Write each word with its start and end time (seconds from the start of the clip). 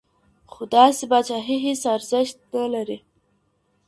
خو 0.51 0.61
داسي 0.73 1.05
پاچاهي 1.11 1.57
هیڅ 1.65 1.81
ارزښت 1.95 2.37
نه 2.55 2.65
لري. 2.73 2.97